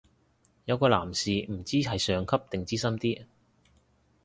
[0.65, 3.23] 有個男士唔知係上級定資深啲